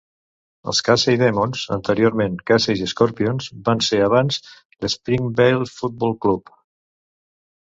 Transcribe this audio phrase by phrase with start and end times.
[0.71, 4.41] Els Casey Demons, anteriorment Casey Scorpions, van ser abans
[4.79, 6.57] l'Springvale Football Club.